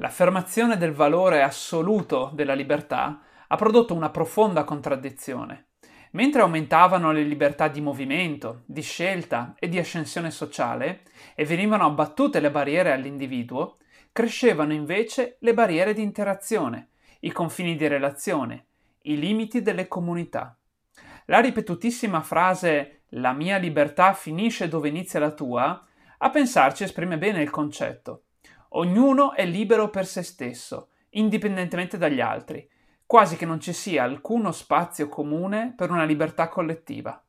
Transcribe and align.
L'affermazione 0.00 0.78
del 0.78 0.92
valore 0.92 1.42
assoluto 1.42 2.30
della 2.32 2.54
libertà 2.54 3.20
ha 3.46 3.56
prodotto 3.56 3.92
una 3.92 4.08
profonda 4.08 4.64
contraddizione. 4.64 5.66
Mentre 6.12 6.40
aumentavano 6.40 7.12
le 7.12 7.22
libertà 7.22 7.68
di 7.68 7.82
movimento, 7.82 8.62
di 8.64 8.80
scelta 8.80 9.54
e 9.58 9.68
di 9.68 9.78
ascensione 9.78 10.30
sociale 10.30 11.02
e 11.34 11.44
venivano 11.44 11.84
abbattute 11.84 12.40
le 12.40 12.50
barriere 12.50 12.92
all'individuo, 12.92 13.76
crescevano 14.10 14.72
invece 14.72 15.36
le 15.40 15.52
barriere 15.52 15.92
di 15.92 16.00
interazione, 16.00 16.88
i 17.20 17.30
confini 17.30 17.76
di 17.76 17.86
relazione, 17.86 18.68
i 19.02 19.18
limiti 19.18 19.60
delle 19.60 19.86
comunità. 19.86 20.56
La 21.26 21.40
ripetutissima 21.40 22.22
frase 22.22 23.02
la 23.10 23.32
mia 23.32 23.58
libertà 23.58 24.14
finisce 24.14 24.66
dove 24.66 24.88
inizia 24.88 25.20
la 25.20 25.32
tua, 25.32 25.86
a 26.16 26.30
pensarci 26.30 26.84
esprime 26.84 27.18
bene 27.18 27.42
il 27.42 27.50
concetto. 27.50 28.22
Ognuno 28.74 29.34
è 29.34 29.44
libero 29.44 29.90
per 29.90 30.06
se 30.06 30.22
stesso, 30.22 30.90
indipendentemente 31.10 31.98
dagli 31.98 32.20
altri, 32.20 32.68
quasi 33.04 33.36
che 33.36 33.44
non 33.44 33.58
ci 33.58 33.72
sia 33.72 34.04
alcuno 34.04 34.52
spazio 34.52 35.08
comune 35.08 35.74
per 35.76 35.90
una 35.90 36.04
libertà 36.04 36.48
collettiva. 36.48 37.20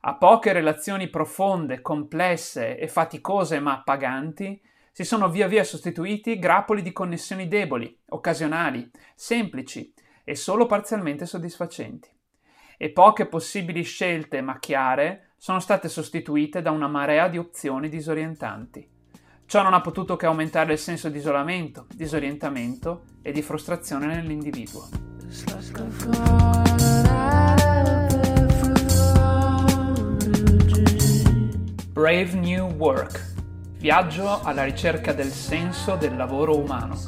A 0.00 0.16
poche 0.16 0.52
relazioni 0.52 1.08
profonde, 1.08 1.80
complesse 1.80 2.76
e 2.76 2.88
faticose 2.88 3.60
ma 3.60 3.74
appaganti, 3.74 4.60
si 4.90 5.04
sono 5.04 5.30
via 5.30 5.46
via 5.46 5.62
sostituiti 5.62 6.40
grappoli 6.40 6.82
di 6.82 6.90
connessioni 6.90 7.46
deboli, 7.46 7.96
occasionali, 8.08 8.90
semplici 9.14 9.94
e 10.24 10.34
solo 10.34 10.66
parzialmente 10.66 11.26
soddisfacenti. 11.26 12.10
E 12.76 12.90
poche 12.90 13.26
possibili 13.26 13.84
scelte 13.84 14.40
ma 14.40 14.58
chiare 14.58 15.34
sono 15.36 15.60
state 15.60 15.88
sostituite 15.88 16.60
da 16.60 16.72
una 16.72 16.88
marea 16.88 17.28
di 17.28 17.38
opzioni 17.38 17.88
disorientanti. 17.88 19.01
Ciò 19.52 19.60
non 19.60 19.74
ha 19.74 19.82
potuto 19.82 20.16
che 20.16 20.24
aumentare 20.24 20.72
il 20.72 20.78
senso 20.78 21.10
di 21.10 21.18
isolamento, 21.18 21.84
disorientamento 21.94 23.02
e 23.20 23.32
di 23.32 23.42
frustrazione 23.42 24.06
nell'individuo. 24.06 24.88
Brave 31.92 32.32
New 32.32 32.70
Work. 32.78 33.34
Viaggio 33.76 34.40
alla 34.40 34.64
ricerca 34.64 35.12
del 35.12 35.30
senso 35.30 35.96
del 35.96 36.16
lavoro 36.16 36.56
umano. 36.56 36.98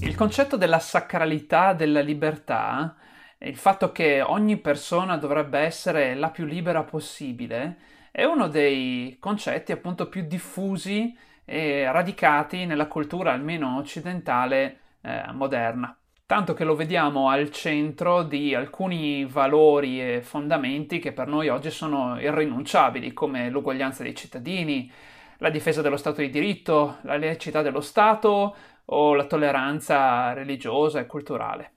Il 0.00 0.14
concetto 0.14 0.56
della 0.56 0.78
sacralità 0.78 1.74
della 1.74 2.00
libertà, 2.00 2.96
il 3.38 3.56
fatto 3.56 3.92
che 3.92 4.22
ogni 4.22 4.56
persona 4.56 5.16
dovrebbe 5.16 5.58
essere 5.58 6.14
la 6.14 6.30
più 6.30 6.44
libera 6.44 6.82
possibile, 6.84 7.76
è 8.10 8.24
uno 8.24 8.48
dei 8.48 9.18
concetti 9.20 9.72
appunto 9.72 10.08
più 10.08 10.22
diffusi 10.26 11.14
e 11.44 11.90
radicati 11.92 12.64
nella 12.64 12.86
cultura 12.86 13.32
almeno 13.32 13.76
occidentale 13.76 14.78
eh, 15.02 15.24
moderna. 15.32 15.96
Tanto 16.24 16.54
che 16.54 16.64
lo 16.64 16.74
vediamo 16.74 17.28
al 17.28 17.50
centro 17.52 18.24
di 18.24 18.52
alcuni 18.54 19.24
valori 19.26 20.00
e 20.00 20.22
fondamenti 20.22 20.98
che 20.98 21.12
per 21.12 21.28
noi 21.28 21.48
oggi 21.48 21.70
sono 21.70 22.20
irrinunciabili, 22.20 23.12
come 23.12 23.48
l'uguaglianza 23.48 24.02
dei 24.02 24.14
cittadini, 24.14 24.90
la 25.38 25.50
difesa 25.50 25.82
dello 25.82 25.96
Stato 25.96 26.22
di 26.22 26.30
diritto, 26.30 26.96
la 27.02 27.16
laicità 27.16 27.62
dello 27.62 27.80
Stato 27.80 28.56
o 28.86 29.14
la 29.14 29.24
tolleranza 29.26 30.32
religiosa 30.32 30.98
e 30.98 31.06
culturale. 31.06 31.75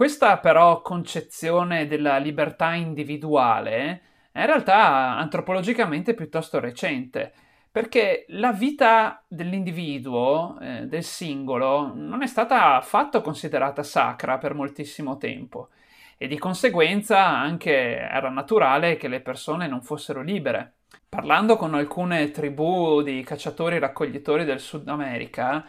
Questa 0.00 0.38
però 0.38 0.80
concezione 0.80 1.86
della 1.86 2.16
libertà 2.16 2.72
individuale 2.72 4.00
è 4.32 4.40
in 4.40 4.46
realtà 4.46 5.18
antropologicamente 5.18 6.14
piuttosto 6.14 6.58
recente 6.58 7.30
perché 7.70 8.24
la 8.28 8.50
vita 8.50 9.22
dell'individuo, 9.28 10.58
eh, 10.58 10.86
del 10.86 11.04
singolo, 11.04 11.92
non 11.94 12.22
è 12.22 12.26
stata 12.26 12.76
affatto 12.76 13.20
considerata 13.20 13.82
sacra 13.82 14.38
per 14.38 14.54
moltissimo 14.54 15.18
tempo 15.18 15.68
e 16.16 16.26
di 16.28 16.38
conseguenza 16.38 17.22
anche 17.26 17.98
era 17.98 18.30
naturale 18.30 18.96
che 18.96 19.06
le 19.06 19.20
persone 19.20 19.68
non 19.68 19.82
fossero 19.82 20.22
libere. 20.22 20.76
Parlando 21.10 21.56
con 21.56 21.74
alcune 21.74 22.30
tribù 22.30 23.02
di 23.02 23.22
cacciatori 23.22 23.76
e 23.76 23.80
raccoglitori 23.80 24.46
del 24.46 24.60
Sud 24.60 24.88
America, 24.88 25.62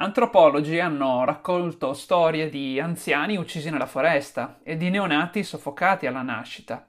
antropologi 0.00 0.78
hanno 0.78 1.24
raccolto 1.24 1.92
storie 1.92 2.48
di 2.48 2.78
anziani 2.78 3.36
uccisi 3.36 3.70
nella 3.70 3.86
foresta 3.86 4.60
e 4.62 4.76
di 4.76 4.90
neonati 4.90 5.42
soffocati 5.42 6.06
alla 6.06 6.22
nascita. 6.22 6.86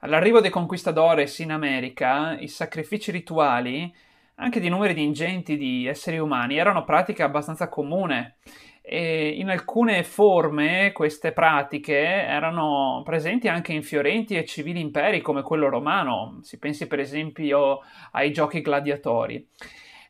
All'arrivo 0.00 0.40
dei 0.40 0.50
conquistadores 0.50 1.38
in 1.38 1.50
America, 1.50 2.38
i 2.38 2.48
sacrifici 2.48 3.10
rituali, 3.10 3.92
anche 4.36 4.60
di 4.60 4.68
numeri 4.68 5.02
ingenti 5.02 5.56
di 5.56 5.86
esseri 5.86 6.18
umani, 6.18 6.58
erano 6.58 6.84
pratica 6.84 7.24
abbastanza 7.24 7.70
comune 7.70 8.36
e 8.82 9.28
in 9.28 9.48
alcune 9.48 10.04
forme 10.04 10.92
queste 10.92 11.32
pratiche 11.32 11.96
erano 11.96 13.00
presenti 13.06 13.48
anche 13.48 13.72
in 13.72 13.82
fiorenti 13.82 14.36
e 14.36 14.44
civili 14.44 14.80
imperi 14.80 15.22
come 15.22 15.40
quello 15.40 15.70
romano, 15.70 16.40
si 16.42 16.58
pensi 16.58 16.86
per 16.86 17.00
esempio 17.00 17.80
ai 18.10 18.30
giochi 18.32 18.60
gladiatori. 18.60 19.48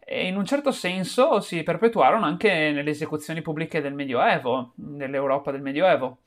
E 0.07 0.27
in 0.27 0.37
un 0.37 0.45
certo 0.45 0.71
senso 0.71 1.41
si 1.41 1.63
perpetuarono 1.63 2.27
anche 2.27 2.71
nelle 2.71 2.91
esecuzioni 2.91 3.43
pubbliche 3.43 3.81
del 3.81 3.95
Medioevo, 3.95 4.73
nell'Europa 4.77 5.51
del 5.51 5.63
Medioevo 5.63 6.19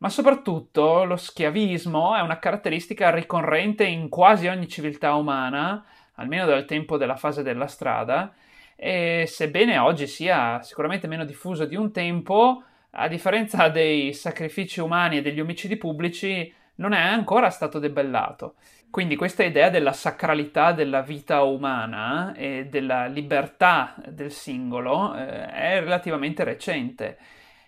ma 0.00 0.08
soprattutto 0.08 1.04
lo 1.04 1.16
schiavismo 1.16 2.16
è 2.16 2.20
una 2.20 2.38
caratteristica 2.38 3.10
ricorrente 3.10 3.84
in 3.84 4.08
quasi 4.08 4.46
ogni 4.46 4.66
civiltà 4.66 5.14
umana, 5.14 5.84
almeno 6.14 6.46
dal 6.46 6.64
tempo 6.64 6.96
della 6.96 7.16
fase 7.16 7.42
della 7.42 7.66
strada, 7.66 8.32
e 8.76 9.24
sebbene 9.26 9.76
oggi 9.76 10.06
sia 10.06 10.62
sicuramente 10.62 11.06
meno 11.06 11.26
diffuso 11.26 11.66
di 11.66 11.76
un 11.76 11.92
tempo, 11.92 12.62
a 12.92 13.08
differenza 13.08 13.68
dei 13.68 14.14
sacrifici 14.14 14.80
umani 14.80 15.18
e 15.18 15.22
degli 15.22 15.38
omicidi 15.38 15.76
pubblici, 15.76 16.50
non 16.76 16.94
è 16.94 17.00
ancora 17.00 17.50
stato 17.50 17.78
debellato. 17.78 18.54
Quindi 18.90 19.16
questa 19.16 19.44
idea 19.44 19.70
della 19.70 19.92
sacralità 19.92 20.72
della 20.72 21.02
vita 21.02 21.42
umana 21.42 22.34
e 22.34 22.66
della 22.68 23.06
libertà 23.06 23.94
del 24.08 24.32
singolo 24.32 25.14
eh, 25.14 25.46
è 25.46 25.80
relativamente 25.80 26.42
recente 26.42 27.18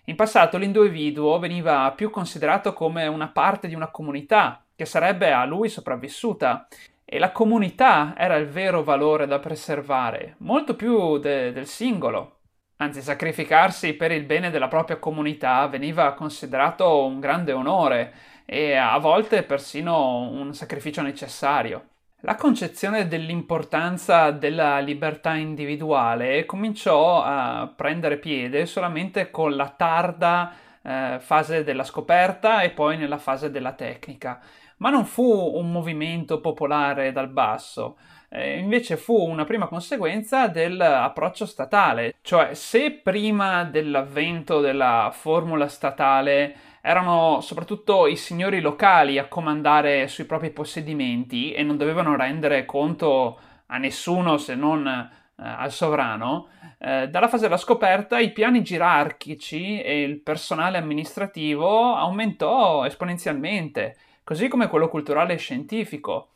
in 0.07 0.17
passato 0.17 0.57
l'individuo 0.57 1.39
veniva 1.39 1.89
più 1.95 2.09
considerato 2.09 2.73
come 2.73 3.07
una 3.07 3.29
parte 3.29 3.69
di 3.69 3.73
una 3.73 3.87
comunità 3.87 4.61
che 4.75 4.83
sarebbe 4.83 5.31
a 5.31 5.45
lui 5.45 5.69
sopravvissuta 5.69 6.67
e 7.05 7.19
la 7.19 7.31
comunità 7.31 8.13
era 8.17 8.35
il 8.35 8.47
vero 8.47 8.83
valore 8.83 9.27
da 9.27 9.39
preservare, 9.39 10.35
molto 10.39 10.75
più 10.75 11.19
de- 11.19 11.53
del 11.53 11.67
singolo. 11.67 12.39
Anzi, 12.77 13.01
sacrificarsi 13.01 13.93
per 13.93 14.11
il 14.11 14.25
bene 14.25 14.49
della 14.49 14.67
propria 14.67 14.97
comunità 14.97 15.65
veniva 15.67 16.13
considerato 16.15 17.05
un 17.05 17.21
grande 17.21 17.53
onore 17.53 18.13
e 18.45 18.75
a 18.75 18.97
volte 18.97 19.43
persino 19.43 20.29
un 20.29 20.53
sacrificio 20.53 21.01
necessario. 21.01 21.87
La 22.25 22.35
concezione 22.35 23.09
dell'importanza 23.09 24.31
della 24.31 24.79
libertà 24.79 25.33
individuale 25.33 26.45
cominciò 26.45 27.21
a 27.21 27.71
prendere 27.75 28.17
piede 28.17 28.65
solamente 28.65 29.29
con 29.29 29.57
la 29.57 29.67
tarda 29.67 30.53
eh, 30.81 31.17
fase 31.19 31.65
della 31.65 31.83
scoperta 31.83 32.61
e 32.61 32.69
poi 32.69 32.97
nella 32.97 33.17
fase 33.17 33.51
della 33.51 33.73
tecnica, 33.73 34.39
ma 34.77 34.89
non 34.89 35.05
fu 35.05 35.23
un 35.23 35.69
movimento 35.69 36.39
popolare 36.39 37.11
dal 37.11 37.27
basso. 37.27 37.97
Eh, 38.29 38.57
invece 38.57 38.95
fu 38.95 39.15
una 39.15 39.43
prima 39.43 39.67
conseguenza 39.67 40.47
dell'approccio 40.47 41.45
statale, 41.45 42.15
cioè 42.21 42.53
se 42.53 42.91
prima 42.91 43.65
dell'avvento 43.65 44.61
della 44.61 45.11
formula 45.13 45.67
statale 45.67 46.55
erano 46.85 47.39
soprattutto 47.39 48.07
i 48.07 48.17
signori 48.17 48.59
locali 48.59 49.17
a 49.17 49.29
comandare 49.29 50.09
sui 50.09 50.25
propri 50.25 50.49
possedimenti 50.49 51.53
e 51.53 51.63
non 51.63 51.77
dovevano 51.77 52.17
rendere 52.17 52.65
conto 52.65 53.39
a 53.67 53.77
nessuno 53.77 54.37
se 54.37 54.55
non 54.55 54.85
eh, 54.85 55.09
al 55.37 55.71
sovrano, 55.71 56.49
eh, 56.77 57.07
dalla 57.07 57.29
fase 57.29 57.43
della 57.43 57.55
scoperta 57.55 58.19
i 58.19 58.33
piani 58.33 58.61
gerarchici 58.61 59.81
e 59.81 60.01
il 60.01 60.19
personale 60.19 60.77
amministrativo 60.77 61.95
aumentò 61.95 62.83
esponenzialmente, 62.85 63.95
così 64.25 64.49
come 64.49 64.67
quello 64.67 64.89
culturale 64.89 65.35
e 65.35 65.37
scientifico. 65.37 66.31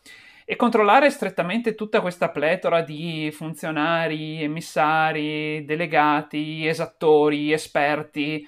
E 0.45 0.55
controllare 0.55 1.09
strettamente 1.09 1.75
tutta 1.75 1.99
questa 1.99 2.29
pletora 2.29 2.81
di 2.81 3.29
funzionari, 3.33 4.41
emissari, 4.41 5.65
delegati, 5.65 6.65
esattori, 6.65 7.51
esperti, 7.51 8.47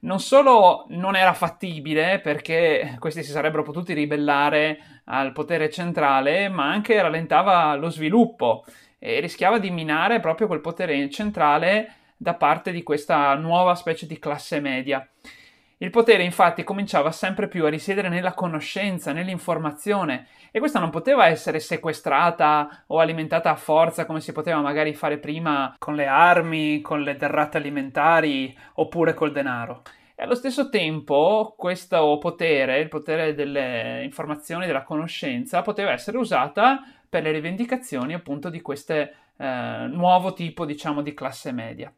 non 0.00 0.20
solo 0.20 0.86
non 0.90 1.16
era 1.16 1.32
fattibile 1.32 2.20
perché 2.20 2.96
questi 2.98 3.22
si 3.22 3.30
sarebbero 3.30 3.62
potuti 3.62 3.92
ribellare 3.92 5.02
al 5.04 5.32
potere 5.32 5.70
centrale, 5.70 6.48
ma 6.48 6.70
anche 6.70 7.00
rallentava 7.00 7.74
lo 7.74 7.90
sviluppo 7.90 8.64
e 8.98 9.20
rischiava 9.20 9.58
di 9.58 9.70
minare 9.70 10.20
proprio 10.20 10.46
quel 10.46 10.60
potere 10.60 11.08
centrale 11.10 11.94
da 12.16 12.34
parte 12.34 12.72
di 12.72 12.82
questa 12.82 13.34
nuova 13.34 13.74
specie 13.74 14.06
di 14.06 14.18
classe 14.18 14.60
media. 14.60 15.06
Il 15.80 15.90
potere 15.90 16.24
infatti 16.24 16.64
cominciava 16.64 17.12
sempre 17.12 17.46
più 17.46 17.64
a 17.64 17.68
risiedere 17.68 18.08
nella 18.08 18.34
conoscenza, 18.34 19.12
nell'informazione 19.12 20.26
e 20.50 20.58
questa 20.58 20.80
non 20.80 20.90
poteva 20.90 21.28
essere 21.28 21.60
sequestrata 21.60 22.84
o 22.88 22.98
alimentata 22.98 23.50
a 23.50 23.54
forza 23.54 24.04
come 24.04 24.20
si 24.20 24.32
poteva 24.32 24.60
magari 24.60 24.92
fare 24.92 25.18
prima 25.18 25.76
con 25.78 25.94
le 25.94 26.06
armi, 26.06 26.80
con 26.80 27.02
le 27.02 27.14
derrate 27.14 27.58
alimentari 27.58 28.58
oppure 28.74 29.14
col 29.14 29.30
denaro. 29.30 29.82
E 30.16 30.24
allo 30.24 30.34
stesso 30.34 30.68
tempo 30.68 31.54
questo 31.56 32.18
potere, 32.18 32.80
il 32.80 32.88
potere 32.88 33.34
delle 33.34 34.02
informazioni, 34.02 34.66
della 34.66 34.82
conoscenza, 34.82 35.62
poteva 35.62 35.92
essere 35.92 36.18
usata 36.18 36.82
per 37.08 37.22
le 37.22 37.30
rivendicazioni 37.30 38.14
appunto 38.14 38.50
di 38.50 38.60
questo 38.60 38.94
eh, 38.94 39.86
nuovo 39.88 40.32
tipo 40.32 40.64
diciamo 40.64 41.02
di 41.02 41.14
classe 41.14 41.52
media. 41.52 41.94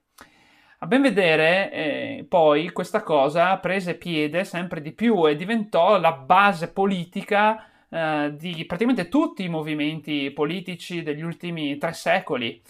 A 0.82 0.86
ben 0.86 1.02
vedere, 1.02 1.70
eh, 1.72 2.24
poi 2.26 2.70
questa 2.70 3.02
cosa 3.02 3.58
prese 3.58 3.96
piede 3.96 4.44
sempre 4.44 4.80
di 4.80 4.92
più 4.92 5.28
e 5.28 5.36
diventò 5.36 5.98
la 5.98 6.12
base 6.12 6.72
politica 6.72 7.66
eh, 7.90 8.32
di 8.34 8.64
praticamente 8.64 9.10
tutti 9.10 9.44
i 9.44 9.50
movimenti 9.50 10.30
politici 10.30 11.02
degli 11.02 11.20
ultimi 11.20 11.76
tre 11.76 11.92
secoli. 11.92 12.62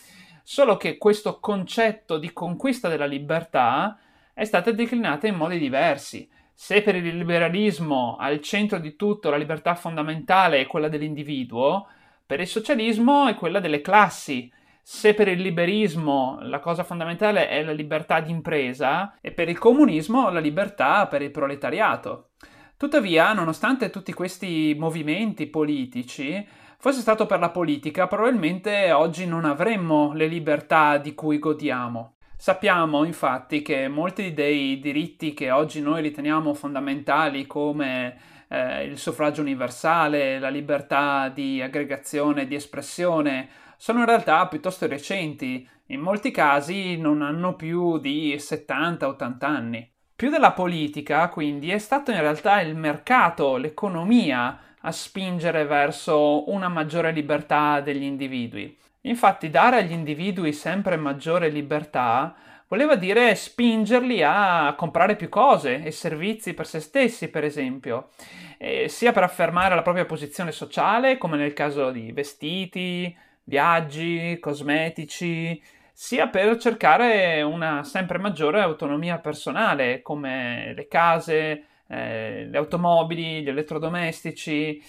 Solo 0.43 0.77
che 0.77 0.99
questo 0.99 1.39
concetto 1.39 2.19
di 2.19 2.33
conquista 2.33 2.89
della 2.89 3.07
libertà 3.07 3.97
è 4.35 4.43
stato 4.43 4.73
declinato 4.73 5.29
in 5.29 5.37
modi 5.37 5.61
diversi. 5.61 6.29
Se 6.53 6.83
per 6.83 6.97
il 6.97 7.17
liberalismo 7.17 8.17
al 8.19 8.41
centro 8.41 8.79
di 8.79 8.97
tutto 8.97 9.31
la 9.31 9.37
libertà 9.37 9.77
fondamentale 9.77 10.59
è 10.59 10.67
quella 10.67 10.89
dell'individuo, 10.89 11.87
per 12.27 12.41
il 12.41 12.49
socialismo 12.49 13.29
è 13.29 13.37
quella 13.37 13.61
delle 13.61 13.81
classi 13.81 14.51
se 14.93 15.15
per 15.15 15.29
il 15.29 15.41
liberismo 15.41 16.39
la 16.43 16.59
cosa 16.59 16.83
fondamentale 16.83 17.49
è 17.49 17.63
la 17.63 17.71
libertà 17.71 18.19
di 18.19 18.33
impresa 18.33 19.15
e 19.21 19.31
per 19.31 19.49
il 19.49 19.57
comunismo 19.57 20.31
la 20.31 20.41
libertà 20.41 21.07
per 21.07 21.23
il 21.23 21.31
proletariato. 21.31 22.31
Tuttavia, 22.77 23.33
nonostante 23.33 23.89
tutti 23.91 24.13
questi 24.13 24.75
movimenti 24.77 25.47
politici, 25.47 26.45
fosse 26.77 27.03
stato 27.03 27.27
per 27.27 27.39
la 27.39 27.51
politica, 27.51 28.09
probabilmente 28.09 28.91
oggi 28.91 29.27
non 29.27 29.45
avremmo 29.45 30.13
le 30.13 30.27
libertà 30.27 30.99
di 30.99 31.15
cui 31.15 31.39
godiamo. 31.39 32.17
Sappiamo 32.37 33.05
infatti 33.05 33.63
che 33.63 33.87
molti 33.87 34.35
dei 34.35 34.81
diritti 34.81 35.35
che 35.35 35.53
oggi 35.53 35.81
noi 35.81 36.03
riteniamo 36.03 36.53
fondamentali 36.53 37.47
come 37.47 38.17
eh, 38.49 38.87
il 38.87 38.99
suffragio 38.99 39.41
universale, 39.41 40.41
la 40.41 40.49
libertà 40.49 41.29
di 41.29 41.63
aggregazione 41.63 42.43
e 42.43 42.47
di 42.49 42.57
espressione, 42.57 43.49
sono 43.81 44.01
in 44.01 44.05
realtà 44.05 44.47
piuttosto 44.47 44.87
recenti, 44.87 45.67
in 45.87 46.01
molti 46.01 46.31
casi 46.31 46.99
non 46.99 47.23
hanno 47.23 47.57
più 47.57 47.97
di 47.97 48.37
70-80 48.37 49.35
anni. 49.41 49.91
Più 50.15 50.29
della 50.29 50.53
politica, 50.53 51.31
quindi, 51.31 51.71
è 51.71 51.79
stato 51.79 52.11
in 52.11 52.21
realtà 52.21 52.61
il 52.61 52.77
mercato, 52.77 53.57
l'economia 53.57 54.61
a 54.83 54.93
spingere 54.93 55.65
verso 55.65 56.51
una 56.51 56.69
maggiore 56.69 57.11
libertà 57.11 57.81
degli 57.81 58.03
individui. 58.03 58.77
Infatti 59.05 59.49
dare 59.49 59.79
agli 59.79 59.93
individui 59.93 60.53
sempre 60.53 60.99
maggiore 60.99 61.49
libertà 61.49 62.35
voleva 62.69 62.97
dire 62.97 63.35
spingerli 63.35 64.23
a 64.23 64.75
comprare 64.77 65.17
più 65.17 65.31
cose 65.31 65.83
e 65.83 65.91
servizi 65.91 66.53
per 66.53 66.67
se 66.67 66.81
stessi, 66.81 67.29
per 67.31 67.45
esempio, 67.45 68.11
e 68.59 68.91
sia 68.91 69.13
per 69.13 69.23
affermare 69.23 69.75
la 69.75 69.81
propria 69.81 70.05
posizione 70.05 70.53
sociale, 70.53 71.17
come 71.17 71.39
nel 71.39 71.55
caso 71.55 71.91
di 71.91 72.13
vestiti, 72.13 73.17
viaggi, 73.51 74.39
cosmetici, 74.41 75.61
sia 75.93 76.29
per 76.29 76.57
cercare 76.57 77.43
una 77.43 77.83
sempre 77.83 78.19
maggiore 78.19 78.61
autonomia 78.63 79.19
personale, 79.19 80.01
come 80.03 80.73
le 80.75 80.87
case, 80.87 81.65
eh, 81.89 82.47
le 82.47 82.57
automobili, 82.57 83.43
gli 83.43 83.49
elettrodomestici. 83.49 84.83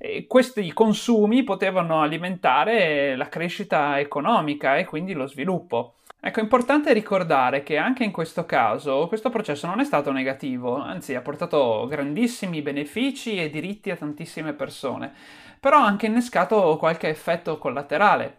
E 0.00 0.26
questi 0.26 0.72
consumi 0.72 1.42
potevano 1.42 2.02
alimentare 2.02 3.16
la 3.16 3.28
crescita 3.28 3.98
economica 3.98 4.76
e 4.76 4.84
quindi 4.84 5.12
lo 5.12 5.26
sviluppo. 5.26 5.94
Ecco, 6.20 6.40
è 6.40 6.42
importante 6.42 6.92
ricordare 6.92 7.62
che 7.62 7.76
anche 7.76 8.02
in 8.02 8.10
questo 8.10 8.44
caso 8.44 9.06
questo 9.06 9.30
processo 9.30 9.68
non 9.68 9.78
è 9.78 9.84
stato 9.84 10.10
negativo, 10.10 10.76
anzi 10.76 11.14
ha 11.14 11.20
portato 11.20 11.86
grandissimi 11.88 12.60
benefici 12.60 13.36
e 13.40 13.50
diritti 13.50 13.90
a 13.90 13.96
tantissime 13.96 14.52
persone 14.52 15.12
però 15.60 15.78
ha 15.78 15.86
anche 15.86 16.06
innescato 16.06 16.76
qualche 16.76 17.08
effetto 17.08 17.58
collaterale. 17.58 18.38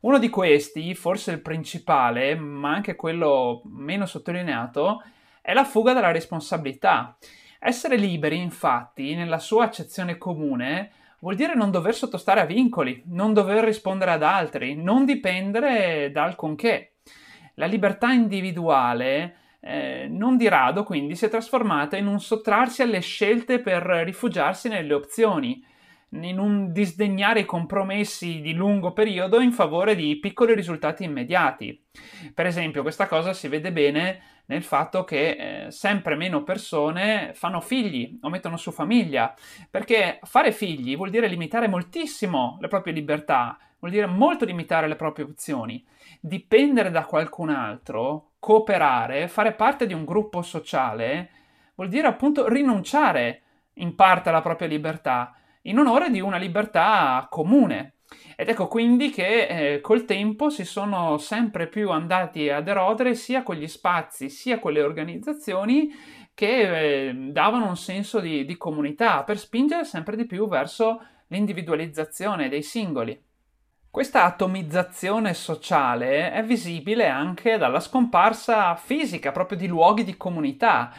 Uno 0.00 0.18
di 0.18 0.28
questi, 0.28 0.94
forse 0.94 1.32
il 1.32 1.40
principale, 1.40 2.36
ma 2.36 2.72
anche 2.72 2.94
quello 2.94 3.62
meno 3.64 4.06
sottolineato, 4.06 5.02
è 5.40 5.52
la 5.54 5.64
fuga 5.64 5.92
dalla 5.92 6.12
responsabilità. 6.12 7.16
Essere 7.58 7.96
liberi, 7.96 8.36
infatti, 8.36 9.14
nella 9.14 9.38
sua 9.38 9.64
accezione 9.64 10.16
comune, 10.16 10.92
vuol 11.20 11.34
dire 11.34 11.54
non 11.54 11.70
dover 11.70 11.94
sottostare 11.94 12.40
a 12.40 12.44
vincoli, 12.44 13.02
non 13.06 13.32
dover 13.32 13.64
rispondere 13.64 14.12
ad 14.12 14.22
altri, 14.22 14.76
non 14.76 15.04
dipendere 15.04 16.10
da 16.12 16.22
alcunché. 16.22 16.98
La 17.54 17.66
libertà 17.66 18.12
individuale 18.12 19.36
eh, 19.60 20.06
non 20.08 20.36
di 20.36 20.46
rado 20.48 20.84
quindi 20.84 21.16
si 21.16 21.24
è 21.24 21.28
trasformata 21.28 21.96
in 21.96 22.06
un 22.06 22.20
sottrarsi 22.20 22.82
alle 22.82 23.00
scelte 23.00 23.58
per 23.58 23.82
rifugiarsi 23.82 24.68
nelle 24.68 24.94
opzioni, 24.94 25.64
in 26.10 26.38
un 26.38 26.72
disdegnare 26.72 27.44
compromessi 27.44 28.40
di 28.40 28.54
lungo 28.54 28.92
periodo 28.92 29.40
in 29.40 29.52
favore 29.52 29.94
di 29.94 30.18
piccoli 30.18 30.54
risultati 30.54 31.04
immediati. 31.04 31.84
Per 32.32 32.46
esempio, 32.46 32.82
questa 32.82 33.06
cosa 33.06 33.32
si 33.32 33.48
vede 33.48 33.72
bene 33.72 34.22
nel 34.46 34.62
fatto 34.62 35.04
che 35.04 35.66
eh, 35.66 35.70
sempre 35.70 36.16
meno 36.16 36.42
persone 36.42 37.32
fanno 37.34 37.60
figli 37.60 38.18
o 38.22 38.30
mettono 38.30 38.56
su 38.56 38.70
famiglia, 38.70 39.34
perché 39.70 40.18
fare 40.22 40.52
figli 40.52 40.96
vuol 40.96 41.10
dire 41.10 41.28
limitare 41.28 41.68
moltissimo 41.68 42.56
le 42.60 42.68
proprie 42.68 42.94
libertà, 42.94 43.58
vuol 43.78 43.92
dire 43.92 44.06
molto 44.06 44.46
limitare 44.46 44.88
le 44.88 44.96
proprie 44.96 45.26
opzioni. 45.26 45.84
Dipendere 46.20 46.90
da 46.90 47.04
qualcun 47.04 47.50
altro, 47.50 48.30
cooperare, 48.38 49.28
fare 49.28 49.52
parte 49.52 49.86
di 49.86 49.92
un 49.92 50.06
gruppo 50.06 50.40
sociale, 50.40 51.30
vuol 51.74 51.90
dire 51.90 52.06
appunto 52.06 52.48
rinunciare 52.48 53.42
in 53.74 53.94
parte 53.94 54.30
alla 54.30 54.40
propria 54.40 54.66
libertà 54.66 55.34
in 55.68 55.78
onore 55.78 56.10
di 56.10 56.20
una 56.20 56.36
libertà 56.36 57.26
comune. 57.30 57.94
Ed 58.36 58.48
ecco 58.48 58.68
quindi 58.68 59.10
che 59.10 59.46
eh, 59.46 59.80
col 59.80 60.04
tempo 60.04 60.48
si 60.48 60.64
sono 60.64 61.18
sempre 61.18 61.66
più 61.66 61.90
andati 61.90 62.48
ad 62.48 62.68
erodere 62.68 63.14
sia 63.14 63.42
quegli 63.42 63.68
spazi 63.68 64.30
sia 64.30 64.58
quelle 64.58 64.82
organizzazioni 64.82 65.90
che 66.32 67.08
eh, 67.08 67.14
davano 67.14 67.66
un 67.66 67.76
senso 67.76 68.20
di, 68.20 68.44
di 68.44 68.56
comunità 68.56 69.24
per 69.24 69.38
spingere 69.38 69.84
sempre 69.84 70.16
di 70.16 70.24
più 70.24 70.48
verso 70.48 71.02
l'individualizzazione 71.26 72.48
dei 72.48 72.62
singoli. 72.62 73.20
Questa 73.90 74.24
atomizzazione 74.24 75.34
sociale 75.34 76.30
è 76.30 76.42
visibile 76.44 77.08
anche 77.08 77.58
dalla 77.58 77.80
scomparsa 77.80 78.74
fisica 78.76 79.32
proprio 79.32 79.58
di 79.58 79.66
luoghi 79.66 80.04
di 80.04 80.16
comunità 80.16 80.92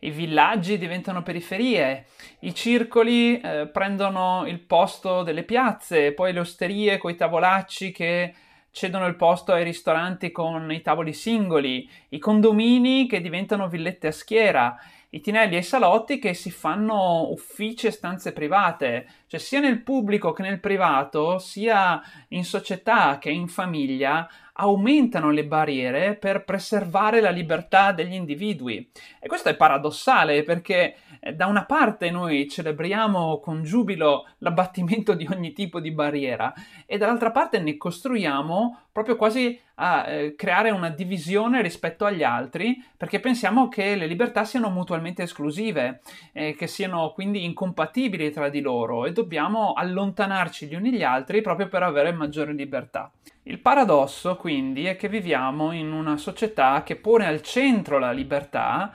i 0.00 0.10
villaggi 0.10 0.78
diventano 0.78 1.22
periferie, 1.22 2.06
i 2.40 2.54
circoli 2.54 3.40
eh, 3.40 3.68
prendono 3.68 4.44
il 4.46 4.60
posto 4.60 5.22
delle 5.22 5.42
piazze, 5.42 6.12
poi 6.12 6.32
le 6.32 6.40
osterie 6.40 6.98
con 6.98 7.10
i 7.10 7.16
tavolacci 7.16 7.92
che 7.92 8.34
cedono 8.70 9.06
il 9.06 9.16
posto 9.16 9.52
ai 9.52 9.64
ristoranti 9.64 10.30
con 10.30 10.70
i 10.70 10.82
tavoli 10.82 11.14
singoli, 11.14 11.88
i 12.10 12.18
condomini 12.18 13.06
che 13.06 13.22
diventano 13.22 13.68
villette 13.68 14.08
a 14.08 14.12
schiera, 14.12 14.76
i 15.10 15.20
tinelli 15.20 15.56
e 15.56 15.58
i 15.58 15.62
salotti 15.62 16.18
che 16.18 16.34
si 16.34 16.50
fanno 16.50 17.30
uffici 17.30 17.86
e 17.86 17.90
stanze 17.90 18.32
private, 18.32 19.06
cioè 19.26 19.40
sia 19.40 19.60
nel 19.60 19.82
pubblico 19.82 20.32
che 20.32 20.42
nel 20.42 20.60
privato, 20.60 21.38
sia 21.38 22.00
in 22.28 22.44
società 22.44 23.18
che 23.18 23.30
in 23.30 23.48
famiglia, 23.48 24.28
aumentano 24.58 25.30
le 25.30 25.44
barriere 25.44 26.14
per 26.14 26.44
preservare 26.44 27.20
la 27.20 27.30
libertà 27.30 27.92
degli 27.92 28.14
individui. 28.14 28.90
E 29.20 29.26
questo 29.28 29.48
è 29.48 29.56
paradossale 29.56 30.42
perché 30.42 30.96
eh, 31.20 31.34
da 31.34 31.46
una 31.46 31.64
parte 31.64 32.10
noi 32.10 32.48
celebriamo 32.48 33.38
con 33.40 33.62
giubilo 33.62 34.26
l'abbattimento 34.38 35.14
di 35.14 35.28
ogni 35.30 35.52
tipo 35.52 35.80
di 35.80 35.90
barriera 35.90 36.52
e 36.86 36.96
dall'altra 36.96 37.30
parte 37.30 37.58
ne 37.58 37.76
costruiamo 37.76 38.80
proprio 38.96 39.16
quasi 39.16 39.60
a 39.74 40.08
eh, 40.08 40.34
creare 40.36 40.70
una 40.70 40.88
divisione 40.88 41.60
rispetto 41.60 42.06
agli 42.06 42.22
altri 42.22 42.82
perché 42.96 43.20
pensiamo 43.20 43.68
che 43.68 43.94
le 43.94 44.06
libertà 44.06 44.46
siano 44.46 44.70
mutualmente 44.70 45.22
esclusive, 45.22 46.00
eh, 46.32 46.54
che 46.54 46.66
siano 46.66 47.12
quindi 47.12 47.44
incompatibili 47.44 48.30
tra 48.30 48.48
di 48.48 48.62
loro 48.62 49.04
e 49.04 49.12
dobbiamo 49.12 49.74
allontanarci 49.74 50.66
gli 50.66 50.74
uni 50.74 50.92
gli 50.92 51.02
altri 51.02 51.42
proprio 51.42 51.68
per 51.68 51.82
avere 51.82 52.10
maggiore 52.12 52.54
libertà. 52.54 53.12
Il 53.42 53.58
paradosso 53.58 54.36
quindi 54.36 54.86
è 54.86 54.96
che 54.96 55.10
viviamo 55.10 55.72
in 55.72 55.92
una 55.92 56.16
società 56.16 56.82
che 56.82 56.96
pone 56.96 57.26
al 57.26 57.42
centro 57.42 57.98
la 57.98 58.12
libertà, 58.12 58.90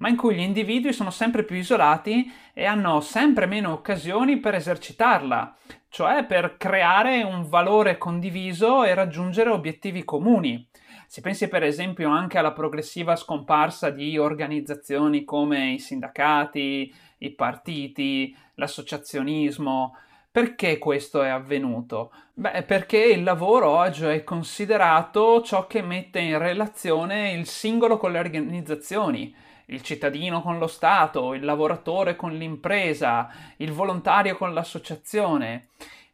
ma 0.00 0.10
in 0.10 0.16
cui 0.16 0.34
gli 0.34 0.40
individui 0.40 0.92
sono 0.92 1.10
sempre 1.10 1.44
più 1.44 1.56
isolati 1.56 2.30
e 2.52 2.66
hanno 2.66 3.00
sempre 3.00 3.46
meno 3.46 3.72
occasioni 3.72 4.36
per 4.36 4.54
esercitarla, 4.54 5.56
cioè 5.96 6.26
per 6.26 6.58
creare 6.58 7.22
un 7.22 7.48
valore 7.48 7.96
condiviso 7.96 8.84
e 8.84 8.92
raggiungere 8.92 9.48
obiettivi 9.48 10.04
comuni. 10.04 10.68
Si 11.06 11.22
pensi 11.22 11.48
per 11.48 11.62
esempio 11.62 12.10
anche 12.10 12.36
alla 12.36 12.52
progressiva 12.52 13.16
scomparsa 13.16 13.88
di 13.88 14.18
organizzazioni 14.18 15.24
come 15.24 15.70
i 15.70 15.78
sindacati, 15.78 16.94
i 17.16 17.30
partiti, 17.30 18.36
l'associazionismo. 18.56 19.96
Perché 20.30 20.76
questo 20.76 21.22
è 21.22 21.30
avvenuto? 21.30 22.12
Beh, 22.34 22.64
perché 22.64 22.98
il 22.98 23.22
lavoro 23.22 23.70
oggi 23.70 24.04
è 24.04 24.22
considerato 24.22 25.40
ciò 25.40 25.66
che 25.66 25.80
mette 25.80 26.18
in 26.18 26.36
relazione 26.36 27.32
il 27.32 27.46
singolo 27.46 27.96
con 27.96 28.12
le 28.12 28.18
organizzazioni, 28.18 29.34
il 29.66 29.82
cittadino 29.82 30.42
con 30.42 30.58
lo 30.58 30.66
Stato, 30.66 31.34
il 31.34 31.44
lavoratore 31.44 32.16
con 32.16 32.32
l'impresa, 32.32 33.28
il 33.58 33.72
volontario 33.72 34.36
con 34.36 34.52
l'associazione. 34.52 35.68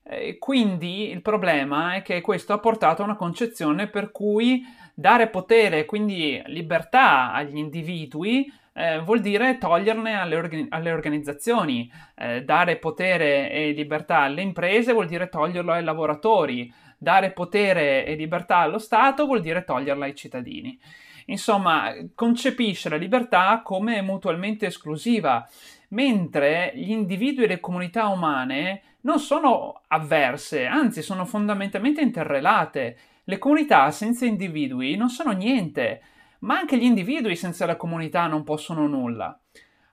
E 0.05 0.39
quindi 0.39 1.11
il 1.11 1.23
problema 1.23 1.95
è 1.95 2.03
che 2.03 2.21
questo 2.21 2.53
ha 2.53 2.59
portato 2.59 3.03
a 3.03 3.05
una 3.05 3.17
concezione 3.17 3.87
per 3.87 4.11
cui 4.11 4.65
dare 4.95 5.29
potere, 5.29 5.85
quindi 5.85 6.43
libertà 6.47 7.33
agli 7.33 7.57
individui, 7.57 8.53
eh, 8.75 9.01
vuol 9.01 9.21
dire 9.21 9.59
toglierne 9.59 10.19
alle, 10.19 10.37
orga- 10.37 10.67
alle 10.71 10.93
organizzazioni. 10.93 11.91
Eh, 12.17 12.43
dare 12.43 12.77
potere 12.77 13.51
e 13.51 13.73
libertà 13.73 14.21
alle 14.21 14.43
imprese 14.43 14.93
vuol 14.93 15.07
dire 15.07 15.29
toglierlo 15.29 15.73
ai 15.73 15.85
lavoratori. 15.85 16.73
Dare 16.97 17.33
potere 17.33 18.07
e 18.07 18.15
libertà 18.15 18.59
allo 18.59 18.79
Stato 18.79 19.27
vuol 19.27 19.41
dire 19.41 19.65
toglierla 19.65 20.05
ai 20.05 20.15
cittadini. 20.15 20.79
Insomma, 21.27 21.95
concepisce 22.15 22.89
la 22.89 22.97
libertà 22.97 23.61
come 23.65 24.03
mutualmente 24.03 24.67
esclusiva, 24.67 25.49
mentre 25.89 26.73
gli 26.75 26.91
individui 26.91 27.45
e 27.45 27.49
le 27.49 27.61
comunità 27.61 28.09
umane 28.09 28.83
non 29.03 29.19
sono 29.19 29.83
avverse, 29.89 30.67
anzi 30.67 31.03
sono 31.03 31.25
fondamentalmente 31.25 32.01
interrelate. 32.01 32.97
Le 33.25 33.39
comunità 33.39 33.91
senza 33.91 34.27
individui 34.27 34.97
non 34.97 35.09
sono 35.09 35.33
niente, 35.33 36.03
ma 36.41 36.59
anche 36.59 36.77
gli 36.77 36.85
individui 36.85 37.37
senza 37.37 37.67
la 37.67 37.77
comunità 37.77 38.27
non 38.27 38.45
possono 38.45 38.87
nulla. 38.87 39.39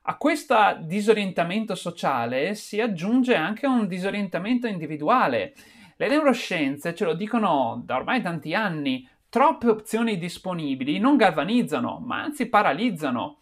A 0.03 0.17
questo 0.17 0.55
disorientamento 0.81 1.75
sociale 1.75 2.55
si 2.55 2.81
aggiunge 2.81 3.35
anche 3.35 3.67
un 3.67 3.87
disorientamento 3.87 4.65
individuale. 4.65 5.53
Le 5.97 6.07
neuroscienze 6.07 6.95
ce 6.95 7.05
lo 7.05 7.13
dicono 7.13 7.81
da 7.85 7.97
ormai 7.97 8.21
tanti 8.21 8.55
anni, 8.55 9.07
troppe 9.29 9.69
opzioni 9.69 10.17
disponibili 10.17 10.99
non 10.99 11.15
galvanizzano, 11.15 12.01
ma 12.03 12.23
anzi 12.23 12.47
paralizzano. 12.47 13.39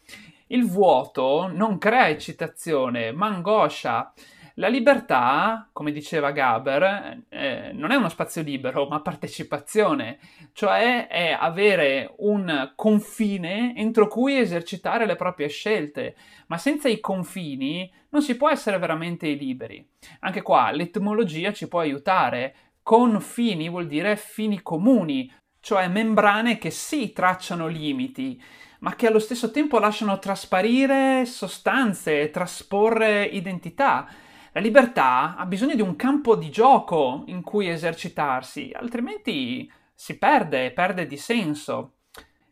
Il 0.48 0.66
vuoto 0.66 1.50
non 1.52 1.78
crea 1.78 2.10
eccitazione, 2.10 3.12
ma 3.12 3.28
angoscia. 3.28 4.14
La 4.60 4.70
libertà, 4.70 5.70
come 5.72 5.92
diceva 5.92 6.32
Gaber, 6.32 7.26
eh, 7.30 7.72
non 7.74 7.92
è 7.92 7.96
uno 7.96 8.10
spazio 8.10 8.42
libero, 8.42 8.88
ma 8.88 9.02
partecipazione, 9.02 10.18
cioè 10.54 11.08
è 11.08 11.38
avere 11.40 12.16
un 12.20 12.72
confine 12.76 13.76
entro 13.76 14.08
cui 14.08 14.40
esercitare 14.40 15.06
le 15.06 15.16
proprie 15.16 15.48
scelte, 15.48 16.16
ma 16.48 16.58
senza 16.58 16.90
i 16.90 17.00
confini 17.00 17.92
non 18.10 18.24
si 18.24 18.36
può 18.36 18.50
essere 18.50 18.80
veramente 18.80 19.28
liberi. 19.28 19.88
Anche 20.22 20.42
qua 20.42 20.72
l'etimologia 20.72 21.54
ci 21.54 21.68
può 21.68 21.80
aiutare. 21.80 22.56
Confini 22.82 23.70
vuol 23.70 23.86
dire 23.86 24.16
fini 24.16 24.64
comuni, 24.64 25.32
cioè 25.68 25.90
membrane 25.90 26.58
che 26.58 26.70
sì 26.70 27.12
tracciano 27.12 27.68
limiti, 27.68 28.42
ma 28.80 28.96
che 28.96 29.08
allo 29.08 29.20
stesso 29.20 29.52
tempo 29.52 29.80
lasciano 29.80 30.18
trasparire 30.18 31.26
sostanze, 31.26 32.30
trasporre 32.30 33.26
identità 33.26 34.08
la 34.54 34.62
libertà 34.62 35.36
ha 35.36 35.46
bisogno 35.46 35.76
di 35.76 35.82
un 35.82 35.98
campo 35.98 36.38
di 36.38 36.50
gioco 36.50 37.24
in 37.26 37.42
cui 37.44 37.68
esercitarsi, 37.68 38.72
altrimenti 38.74 39.70
si 39.94 40.18
perde, 40.18 40.72
perde 40.72 41.06
di 41.06 41.18
senso. 41.18 41.98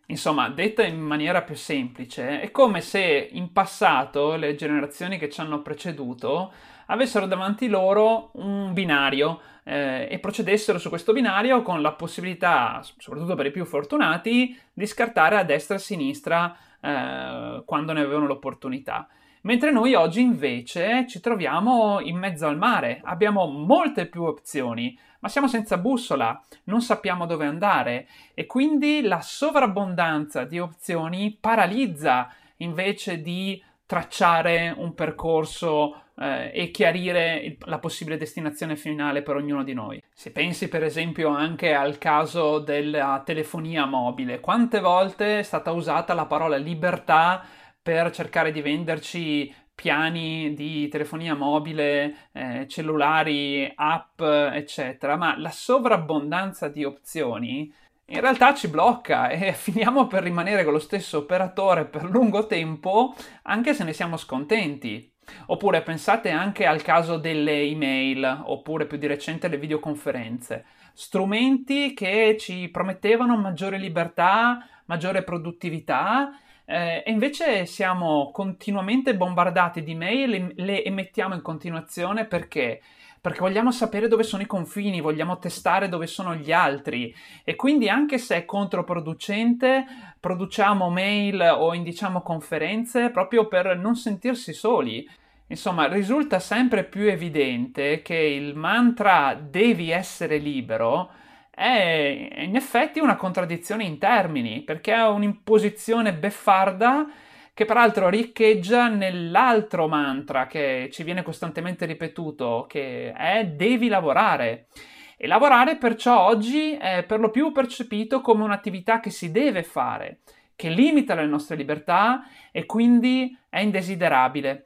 Insomma, 0.07 0.49
detta 0.49 0.83
in 0.83 0.99
maniera 0.99 1.41
più 1.41 1.55
semplice, 1.55 2.41
è 2.41 2.51
come 2.51 2.81
se 2.81 3.29
in 3.31 3.53
passato 3.53 4.35
le 4.35 4.55
generazioni 4.55 5.17
che 5.17 5.29
ci 5.29 5.39
hanno 5.39 5.61
preceduto 5.61 6.51
avessero 6.87 7.27
davanti 7.27 7.69
loro 7.69 8.31
un 8.33 8.73
binario 8.73 9.39
eh, 9.67 10.07
e 10.09 10.19
procedessero 10.19 10.77
su 10.77 10.89
questo 10.89 11.11
binario 11.11 11.61
con 11.63 11.81
la 11.81 11.93
possibilità, 11.93 12.81
soprattutto 12.97 13.35
per 13.35 13.47
i 13.47 13.51
più 13.51 13.65
fortunati, 13.65 14.57
di 14.71 14.85
scartare 14.85 15.37
a 15.37 15.43
destra 15.43 15.75
e 15.75 15.77
a 15.77 15.81
sinistra 15.81 16.55
eh, 16.79 17.63
quando 17.65 17.91
ne 17.91 18.01
avevano 18.01 18.27
l'opportunità. 18.27 19.07
Mentre 19.41 19.71
noi 19.71 19.93
oggi 19.93 20.21
invece 20.21 21.05
ci 21.07 21.19
troviamo 21.19 21.99
in 21.99 22.17
mezzo 22.17 22.47
al 22.47 22.57
mare, 22.57 23.01
abbiamo 23.03 23.45
molte 23.45 24.07
più 24.07 24.23
opzioni, 24.23 24.97
ma 25.19 25.29
siamo 25.29 25.47
senza 25.47 25.77
bussola, 25.77 26.39
non 26.65 26.81
sappiamo 26.81 27.25
dove 27.25 27.45
andare 27.45 28.07
e 28.33 28.45
quindi 28.45 29.01
la 29.01 29.21
sovrabbondanza 29.21 30.45
di 30.45 30.59
opzioni 30.59 31.35
paralizza 31.39 32.31
invece 32.57 33.21
di 33.21 33.61
tracciare 33.85 34.73
un 34.75 34.93
percorso 34.93 36.01
eh, 36.17 36.51
e 36.53 36.71
chiarire 36.71 37.35
il, 37.37 37.57
la 37.65 37.79
possibile 37.79 38.17
destinazione 38.17 38.75
finale 38.75 39.21
per 39.21 39.35
ognuno 39.35 39.63
di 39.63 39.73
noi. 39.73 40.01
Se 40.13 40.31
pensi 40.31 40.67
per 40.67 40.83
esempio 40.83 41.29
anche 41.29 41.73
al 41.73 41.97
caso 41.97 42.59
della 42.59 43.21
telefonia 43.25 43.85
mobile, 43.85 44.39
quante 44.39 44.79
volte 44.79 45.39
è 45.39 45.43
stata 45.43 45.71
usata 45.71 46.13
la 46.13 46.25
parola 46.25 46.57
libertà 46.57 47.45
per 47.81 48.11
cercare 48.11 48.51
di 48.51 48.61
venderci 48.61 49.53
piani 49.75 50.53
di 50.53 50.87
telefonia 50.87 51.35
mobile, 51.35 52.29
eh, 52.31 52.65
cellulari, 52.67 53.69
app, 53.75 54.21
eccetera, 54.21 55.17
ma 55.17 55.37
la 55.37 55.51
sovrabbondanza 55.51 56.69
di 56.69 56.85
opzioni 56.85 57.71
in 58.07 58.21
realtà 58.21 58.53
ci 58.53 58.67
blocca 58.67 59.29
e 59.29 59.53
finiamo 59.53 60.07
per 60.07 60.23
rimanere 60.23 60.63
con 60.63 60.73
lo 60.73 60.79
stesso 60.79 61.19
operatore 61.19 61.85
per 61.85 62.03
lungo 62.03 62.45
tempo 62.45 63.15
anche 63.43 63.73
se 63.73 63.83
ne 63.83 63.93
siamo 63.93 64.17
scontenti. 64.17 65.11
Oppure 65.47 65.81
pensate 65.81 66.29
anche 66.29 66.67
al 66.67 66.83
caso 66.83 67.17
delle 67.17 67.59
email, 67.61 68.43
oppure 68.45 68.85
più 68.85 68.99
di 68.99 69.07
recente 69.07 69.47
le 69.47 69.57
videoconferenze. 69.57 70.65
Strumenti 70.93 71.95
che 71.95 72.37
ci 72.39 72.69
promettevano 72.69 73.35
maggiore 73.35 73.79
libertà, 73.79 74.63
maggiore 74.85 75.23
produttività 75.23 76.29
eh, 76.65 77.03
e 77.05 77.11
invece 77.11 77.65
siamo 77.65 78.31
continuamente 78.31 79.15
bombardati 79.15 79.83
di 79.83 79.93
mail, 79.93 80.53
le 80.55 80.83
emettiamo 80.83 81.35
in 81.35 81.41
continuazione 81.41 82.25
perché? 82.25 82.81
Perché 83.25 83.39
vogliamo 83.39 83.71
sapere 83.71 84.07
dove 84.07 84.21
sono 84.21 84.43
i 84.43 84.45
confini, 84.45 85.01
vogliamo 85.01 85.39
testare 85.39 85.89
dove 85.89 86.05
sono 86.05 86.35
gli 86.35 86.51
altri 86.51 87.11
e 87.43 87.55
quindi 87.55 87.89
anche 87.89 88.19
se 88.19 88.35
è 88.35 88.45
controproducente, 88.45 89.83
produciamo 90.19 90.91
mail 90.91 91.41
o 91.57 91.73
indiciamo 91.73 92.21
conferenze 92.21 93.09
proprio 93.09 93.47
per 93.47 93.79
non 93.79 93.95
sentirsi 93.95 94.53
soli. 94.53 95.09
Insomma, 95.47 95.87
risulta 95.87 96.37
sempre 96.37 96.83
più 96.83 97.09
evidente 97.09 98.03
che 98.03 98.15
il 98.15 98.55
mantra 98.55 99.33
devi 99.33 99.89
essere 99.89 100.37
libero 100.37 101.09
è 101.49 102.29
in 102.41 102.55
effetti 102.55 102.99
una 102.99 103.15
contraddizione 103.15 103.85
in 103.85 103.97
termini, 103.97 104.61
perché 104.61 104.93
è 104.93 105.07
un'imposizione 105.07 106.13
beffarda 106.13 107.07
che 107.55 107.63
peraltro 107.63 108.09
riccheggia 108.09 108.89
nell'altro 108.89 109.87
mantra 109.87 110.45
che 110.45 110.89
ci 110.91 111.03
viene 111.03 111.23
costantemente 111.23 111.85
ripetuto, 111.85 112.65
che 112.67 113.13
è 113.13 113.45
devi 113.45 113.87
lavorare. 113.87 114.67
E 115.15 115.25
lavorare 115.25 115.77
perciò 115.77 116.25
oggi 116.25 116.73
è 116.73 117.05
per 117.07 117.21
lo 117.21 117.29
più 117.29 117.53
percepito 117.53 118.19
come 118.19 118.43
un'attività 118.43 118.99
che 118.99 119.09
si 119.09 119.31
deve 119.31 119.63
fare, 119.63 120.19
che 120.53 120.67
limita 120.67 121.15
le 121.15 121.25
nostre 121.27 121.55
libertà 121.55 122.25
e 122.51 122.65
quindi 122.65 123.33
è 123.47 123.59
indesiderabile. 123.59 124.65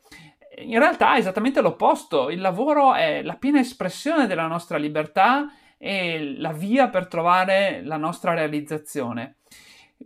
In 0.63 0.79
realtà 0.79 1.13
è 1.13 1.19
esattamente 1.19 1.61
l'opposto, 1.61 2.31
il 2.31 2.41
lavoro 2.41 2.95
è 2.95 3.21
la 3.21 3.35
piena 3.35 3.59
espressione 3.59 4.25
della 4.25 4.47
nostra 4.47 4.79
libertà 4.79 5.45
e 5.77 6.33
la 6.37 6.53
via 6.53 6.89
per 6.89 7.07
trovare 7.07 7.81
la 7.83 7.97
nostra 7.97 8.33
realizzazione. 8.33 9.35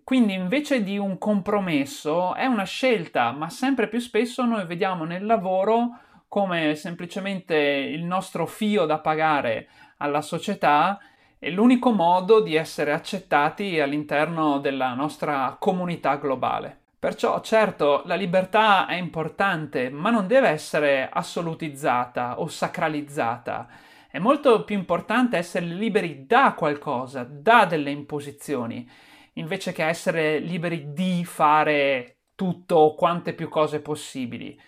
Quindi 0.02 0.34
invece 0.34 0.82
di 0.82 0.98
un 0.98 1.18
compromesso 1.18 2.34
è 2.34 2.46
una 2.46 2.64
scelta, 2.64 3.32
ma 3.32 3.50
sempre 3.50 3.88
più 3.88 4.00
spesso 4.00 4.44
noi 4.44 4.66
vediamo 4.66 5.04
nel 5.04 5.26
lavoro 5.26 5.98
come 6.28 6.74
semplicemente 6.74 7.56
il 7.56 8.04
nostro 8.04 8.48
fio 8.48 8.86
da 8.86 8.98
pagare 8.98 9.68
alla 9.98 10.22
società 10.22 11.00
è 11.38 11.50
l'unico 11.50 11.92
modo 11.92 12.42
di 12.42 12.56
essere 12.56 12.92
accettati 12.92 13.80
all'interno 13.80 14.60
della 14.60 14.94
nostra 14.94 15.58
comunità 15.60 16.16
globale. 16.16 16.80
Perciò 16.98 17.42
certo 17.42 18.02
la 18.06 18.16
libertà 18.16 18.88
è 18.88 18.96
importante, 18.96 19.90
ma 19.90 20.10
non 20.10 20.26
deve 20.26 20.48
essere 20.48 21.10
assolutizzata 21.12 22.40
o 22.40 22.48
sacralizzata. 22.48 23.68
È 24.10 24.20
molto 24.20 24.64
più 24.64 24.78
importante 24.78 25.36
essere 25.36 25.66
liberi 25.66 26.26
da 26.26 26.54
qualcosa, 26.54 27.28
da 27.30 27.66
delle 27.66 27.92
imposizioni, 27.92 28.90
invece 29.34 29.72
che 29.72 29.86
essere 29.86 30.40
liberi 30.40 30.94
di 30.94 31.24
fare 31.26 32.18
tutto 32.36 32.76
o 32.76 32.96
quante 32.96 33.34
più 33.34 33.50
cose 33.50 33.82
possibili. 33.82 34.60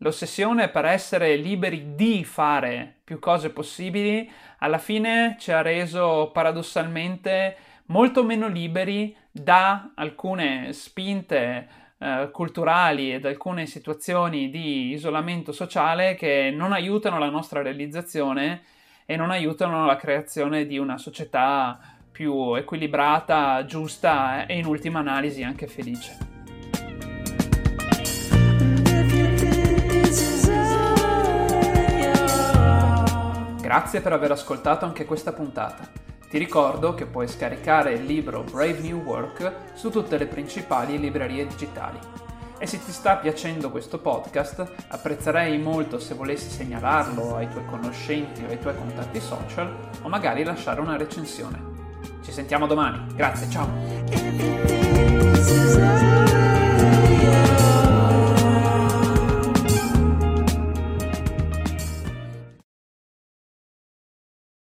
l'ossessione 0.00 0.68
per 0.68 0.84
essere 0.84 1.34
liberi 1.34 1.96
di 1.96 2.22
fare 2.22 3.00
più 3.02 3.18
cose 3.18 3.50
possibili, 3.50 4.30
alla 4.58 4.78
fine 4.78 5.36
ci 5.40 5.50
ha 5.50 5.60
reso 5.60 6.30
paradossalmente 6.32 7.56
molto 7.86 8.22
meno 8.22 8.46
liberi 8.46 9.16
da 9.30 9.90
alcune 9.96 10.72
spinte 10.72 11.68
eh, 11.98 12.28
culturali 12.32 13.12
ed 13.12 13.24
alcune 13.26 13.66
situazioni 13.66 14.50
di 14.50 14.90
isolamento 14.92 15.50
sociale 15.50 16.14
che 16.14 16.52
non 16.54 16.72
aiutano 16.72 17.18
la 17.18 17.28
nostra 17.28 17.60
realizzazione 17.60 18.62
e 19.04 19.16
non 19.16 19.30
aiutano 19.30 19.84
la 19.84 19.96
creazione 19.96 20.66
di 20.66 20.78
una 20.78 20.96
società 20.96 21.97
più 22.18 22.56
equilibrata, 22.56 23.64
giusta 23.64 24.44
e 24.44 24.58
in 24.58 24.66
ultima 24.66 24.98
analisi 24.98 25.44
anche 25.44 25.68
felice. 25.68 26.16
Grazie 33.60 34.00
per 34.00 34.12
aver 34.12 34.32
ascoltato 34.32 34.84
anche 34.84 35.04
questa 35.04 35.32
puntata. 35.32 35.88
Ti 36.28 36.38
ricordo 36.38 36.94
che 36.94 37.06
puoi 37.06 37.28
scaricare 37.28 37.92
il 37.92 38.04
libro 38.04 38.42
Brave 38.42 38.80
New 38.80 39.00
Work 39.04 39.52
su 39.74 39.88
tutte 39.88 40.18
le 40.18 40.26
principali 40.26 40.98
librerie 40.98 41.46
digitali. 41.46 42.00
E 42.58 42.66
se 42.66 42.84
ti 42.84 42.90
sta 42.90 43.14
piacendo 43.18 43.70
questo 43.70 44.00
podcast, 44.00 44.68
apprezzerei 44.88 45.56
molto 45.58 46.00
se 46.00 46.14
volessi 46.14 46.50
segnalarlo 46.50 47.36
ai 47.36 47.48
tuoi 47.48 47.64
conoscenti 47.66 48.42
o 48.42 48.48
ai 48.48 48.58
tuoi 48.58 48.74
contatti 48.74 49.20
social 49.20 49.72
o 50.02 50.08
magari 50.08 50.42
lasciare 50.42 50.80
una 50.80 50.96
recensione. 50.96 51.67
Ci 52.28 52.34
sentiamo 52.34 52.66
domani. 52.66 53.06
Grazie, 53.14 53.48
ciao. 53.48 53.66